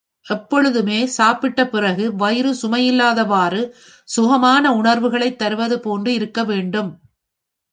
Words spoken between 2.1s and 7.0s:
வயிறு சுமையில்லாதவாறு, சுகமான உணர்வுகளைத் தருவது போன்று இருக்க வேண்டும்.